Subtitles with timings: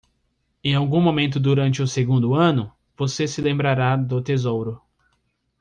[0.63, 4.81] Em algum momento durante o segundo ano?, você se lembrará do tesouro.